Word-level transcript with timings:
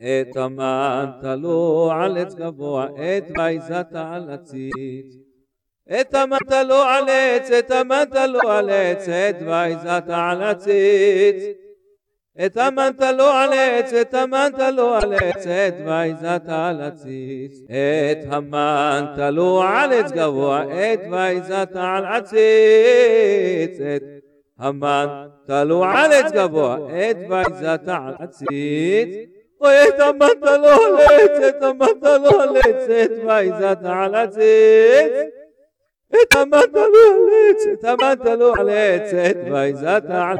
את 0.00 0.36
המן 0.36 1.10
תלו 1.20 1.90
על 1.94 2.18
עץ 2.18 2.34
גבוה, 2.34 2.86
את 2.86 3.24
ויזת 3.38 3.86
על 3.92 4.30
הציץ. 4.30 5.16
את 6.00 6.14
המן 6.14 6.36
תלו 6.48 6.74
על 6.74 7.04
עץ, 7.08 7.50
את 7.50 7.70
המן 7.70 8.04
תלו 8.10 8.50
על 8.50 8.70
עץ, 8.70 9.08
את 9.08 9.36
ויזת 9.40 10.04
על 10.08 10.42
הציץ. 10.42 11.44
את 12.46 12.56
המן 12.56 12.90
תלו 12.98 13.24
על 13.24 13.52
עץ, 13.52 13.92
את 13.92 14.14
המן 14.14 14.50
תלו 14.56 14.94
על 14.94 15.12
עץ, 15.12 15.46
את 15.46 15.74
ויזת 15.86 16.42
על 16.46 16.80
הציץ. 16.80 17.52
את 17.68 18.32
המן 18.32 19.04
תלו 19.16 19.62
על 19.62 19.92
עץ 19.92 20.12
גבוה, 20.12 20.64
את 20.64 21.00
ויזת 21.10 21.70
על 21.74 22.04
הציץ. 22.04 23.80
את 23.96 24.02
המן 24.58 25.26
תלו 25.46 25.84
על 25.84 26.12
עץ 26.12 26.32
גבוה, 26.32 26.76
את 26.76 27.16
ויזת 27.28 27.82
על 27.86 28.14
הציץ. 28.18 29.37
ואת 29.60 30.00
המן 30.00 30.28
תלו 30.40 30.68
על 30.68 30.96
עץ, 30.96 31.40
את 31.48 31.62
המן 31.62 32.00
תלו 32.00 32.40
על 32.40 32.56
עץ, 32.56 32.88
את 32.88 33.10
ויזת 39.50 40.04
על 40.10 40.38